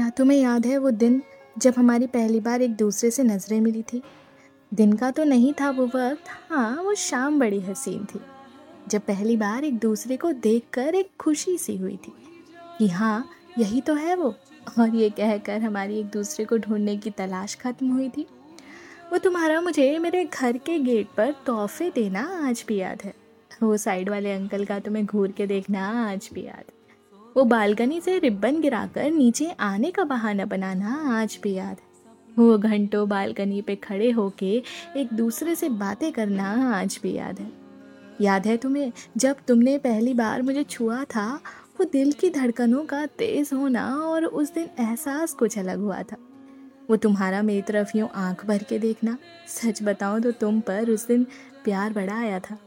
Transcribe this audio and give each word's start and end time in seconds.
क्या 0.00 0.08
तुम्हें 0.08 0.38
याद 0.38 0.66
है 0.66 0.76
वो 0.78 0.90
दिन 0.90 1.20
जब 1.56 1.74
हमारी 1.76 2.06
पहली 2.06 2.38
बार 2.40 2.62
एक 2.62 2.76
दूसरे 2.76 3.10
से 3.10 3.22
नज़रें 3.22 3.60
मिली 3.60 3.82
थी? 3.82 4.00
दिन 4.72 4.92
का 4.92 5.10
तो 5.10 5.24
नहीं 5.24 5.52
था 5.52 5.68
वो 5.70 5.84
वक्त। 5.86 6.28
हाँ 6.50 6.82
वो 6.82 6.94
शाम 6.94 7.38
बड़ी 7.40 7.58
हसीन 7.60 8.04
थी, 8.04 8.20
जब 8.88 9.00
पहली 9.00 9.36
बार 9.36 9.64
एक 9.64 9.78
दूसरे 9.78 10.16
को 10.16 10.32
देखकर 10.32 10.94
एक 10.94 11.10
खुशी 11.20 11.56
सी 11.58 11.76
हुई 11.76 11.96
थी 11.98 12.14
कि 12.78 12.88
हाँ 12.88 13.28
यही 13.58 13.80
तो 13.80 13.94
है 13.94 14.16
वो। 14.16 14.34
और 14.78 14.96
ये 14.96 15.10
कहकर 15.10 15.60
हमारी 15.62 16.00
एक 16.00 16.06
दूसरे 16.06 16.44
को 16.44 16.58
ढूँढने 16.58 16.96
की 16.96 17.10
तलाश 17.10 17.56
खत्म 17.56 17.92
हुई 17.92 18.08
थी। 18.08 18.26
वो 19.12 19.18
तुम्हारा 19.18 19.60
मुझे 19.60 19.98
मेरे 19.98 20.24
घर 20.24 20.56
के 20.58 20.78
गेट 20.80 21.14
पर 21.16 21.34
तोहफे 21.46 21.90
देना 21.90 22.28
आज 22.42 22.64
भी 22.68 22.76
याद 22.76 23.02
है। 23.04 23.14
वो 23.62 23.76
साइड 23.78 24.08
वाले 24.08 24.32
अंकल 24.32 24.64
का 24.64 24.78
तुम्हें 24.80 25.06
घूर 25.06 25.32
के 25.32 25.46
देखना 25.46 25.88
आज 26.10 26.30
भी 26.32 26.46
याद 26.46 26.56
है। 26.58 26.78
वो 27.36 27.44
बालकनी 27.44 28.00
से 28.00 28.18
रिबन 28.18 28.60
गिराकर 28.60 29.10
नीचे 29.10 29.50
आने 29.50 29.90
का 29.90 30.04
बहाना 30.04 30.44
बनाना 30.44 31.20
आज 31.22 31.38
भी 31.42 31.52
याद 31.52 31.68
है। 31.68 31.88
वो 32.38 32.58
घंटों 32.58 33.08
बालकनी 33.08 33.62
पे 33.62 33.76
खड़े 33.76 34.10
होके 34.10 34.62
एक 34.96 35.12
दूसरे 35.12 35.54
से 35.54 35.68
बातें 35.68 36.12
करना 36.12 36.74
आज 36.76 37.00
भी 37.02 37.12
याद 37.12 37.40
है। 37.40 37.52
याद 38.20 38.46
है 38.46 38.56
तुम्हें, 38.56 38.92
जब 39.16 39.36
तुमने 39.48 39.78
पहली 39.78 40.14
बार 40.14 40.42
मुझे 40.42 40.64
छुआ 40.64 41.04
था, 41.04 41.40
वो 41.80 41.84
दिल 41.84 42.12
की 42.12 42.30
धड़कनों 42.30 42.84
का 42.84 43.06
तेज़ 43.06 43.54
होना 43.54 43.96
और 43.96 44.24
उस 44.24 44.54
दिन 44.54 44.68
एहसास 44.78 45.32
कुछ 45.32 45.58
अलग 45.58 45.78
हुआ 45.78 46.02
था। 46.02 46.16
वो 46.90 46.96
तुम्हारा 46.96 47.42
मेरी 47.42 47.62
तरफ़ 47.62 47.96
यूँ 47.96 48.08
आँख 48.14 48.46
भर 48.46 48.62
के 48.62 48.78
देखना, 48.78 49.18
सच 49.48 49.82
बताऊँ 49.82 50.20
तो 50.20 50.32
तुम 50.32 50.60
पर 50.60 50.90
उस 50.90 51.06
दिन 51.06 51.26
प्यार 51.64 51.92
बड़ा 51.92 52.18
आया 52.18 52.40
था। 52.40 52.58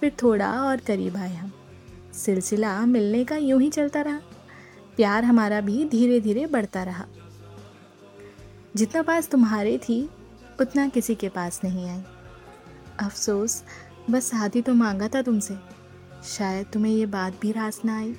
फिर 0.00 0.12
थोड़ा 0.22 0.62
और 0.62 0.76
करीब 0.76 1.16
आए 1.16 1.34
हम 1.34 1.52
सिलसिला 2.20 2.86
मिलने 2.86 3.24
का 3.24 3.36
यूँ 3.36 3.60
ही 3.62 3.70
चलता 3.70 4.00
रहा। 4.00 4.20
प्यार 4.96 5.24
हमारा 5.24 5.60
भी 5.60 5.84
धीरे 5.84 6.20
धीरे 6.20 6.46
बढ़ता 6.46 6.82
रहा। 6.82 7.06
जितना 8.76 9.02
पास 9.02 9.28
तुम्हारे 9.28 9.78
थी, 9.78 10.10
उतना 10.60 10.88
किसी 10.88 11.14
के 11.14 11.28
पास 11.28 11.60
नहीं 11.64 11.90
आई। 11.90 12.02
अफसोस, 13.00 13.64
बस 14.10 14.30
शादी 14.30 14.62
तो 14.62 14.74
मांगा 14.74 15.08
था 15.08 15.22
तुमसे। 15.22 15.56
शायद 16.24 16.66
तुम्हें 16.66 16.92
ये 16.92 17.06
बात 17.06 17.40
भी 17.40 17.52
रास 17.52 17.80
ना 17.84 17.98
आई। 17.98 18.16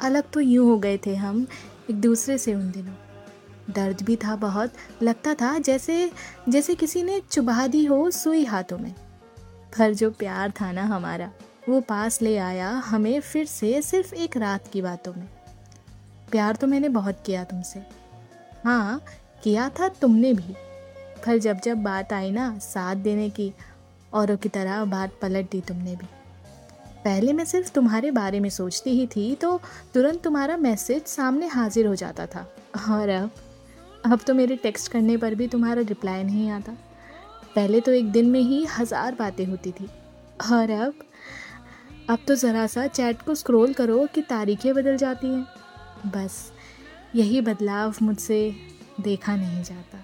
अलग 0.00 0.30
तो 0.30 0.40
यूँ 0.40 0.66
हो 0.66 0.78
गए 0.78 0.98
थे 1.06 1.14
हम, 1.14 1.46
एक 1.90 2.00
दूसरे 2.00 2.38
से 2.38 2.54
उन 2.54 2.70
दिनों। 2.70 2.94
दर्द 3.74 4.02
भी 4.02 4.16
था 4.16 4.36
बहुत, 4.36 4.72
लगता 5.02 5.34
था 5.34 5.58
जैसे 5.58 6.12
जैसे 6.48 6.74
किसी 6.74 7.02
ने 7.02 7.20
चुबा 7.30 7.66
दी 7.66 7.84
हो 7.84 8.10
सुई 8.10 8.44
हाथों 8.44 8.78
में। 8.78 8.94
पर 9.78 9.94
जो 9.94 10.10
प्यार 10.10 10.50
था 10.50 10.72
ना 10.72 10.82
हमारा 10.82 11.30
वो 11.68 11.80
पास 11.80 12.20
ले 12.22 12.36
आया 12.38 12.68
हमें 12.86 13.20
फिर 13.20 13.46
से 13.46 13.80
सिर्फ़ 13.82 14.14
एक 14.14 14.36
रात 14.36 14.68
की 14.68 14.82
बातों 14.82 15.12
में। 15.14 15.26
प्यार 16.30 16.56
तो 16.56 16.66
मैंने 16.66 16.88
बहुत 16.90 17.22
किया 17.26 17.44
तुमसे। 17.44 17.80
हाँ 18.64 19.00
किया 19.44 19.68
था 19.70 19.88
तुमने 20.00 20.32
भी। 20.34 20.54
पर 21.26 21.38
जब 21.38 21.60
जब 21.60 21.82
बात 21.82 22.12
आई 22.12 22.30
ना 22.30 22.58
साथ 22.58 22.96
देने 22.96 23.28
की, 23.30 23.52
औरों 24.12 24.36
की 24.36 24.48
तरह 24.48 24.84
बात 24.84 25.18
पलट 25.22 25.50
दी 25.50 25.60
तुमने 25.60 25.96
भी। 25.96 26.06
पहले 27.04 27.32
मैं 27.32 27.44
सिर्फ़ 27.44 27.70
तुम्हारे 27.72 28.10
बारे 28.10 28.40
में 28.40 28.48
सोचती 28.50 28.90
ही 28.90 29.06
थी 29.06 29.34
तो 29.34 29.60
तुरंत 29.94 30.22
तुम्हारा 30.22 30.56
मैसेज 30.56 31.02
सामने 31.06 31.46
हाजिर 31.46 31.86
हो 31.86 31.94
जाता 31.94 32.26
था। 32.26 32.46
और 32.90 33.08
अब 33.08 33.30
अब 34.04 34.20
तो 34.26 34.34
मेरे 34.34 34.56
टेक्स्ट 34.56 34.90
करने 34.92 35.16
पर 35.16 35.34
भी 35.34 35.48
तुम्हारा 35.48 35.82
रिप्लाई 35.82 36.22
नहीं 36.24 36.50
आता। 36.50 36.72
पहले 37.54 37.80
तो 37.80 37.92
एक 37.92 38.10
दिन 38.12 38.30
में 38.30 38.40
ही 38.40 38.64
हज़ार 38.70 39.14
बातें 39.14 39.44
होती 39.46 39.72
थी। 39.72 39.88
और 40.52 40.70
अब 40.70 40.94
अब 42.10 42.18
तो 42.28 42.34
ज़रा 42.34 42.66
सा 42.66 42.86
चैट 42.86 43.22
को 43.22 43.34
स्क्रॉल 43.34 43.72
करो 43.72 44.06
कि 44.14 44.22
तारीखें 44.22 44.74
बदल 44.74 44.96
जाती 44.96 45.26
हैं। 45.26 45.46
बस, 46.06 46.52
यही 47.14 47.40
बदलाव 47.40 47.94
मुझसे 48.02 48.56
देखा 49.00 49.36
नहीं 49.36 49.62
जाता। 49.62 49.98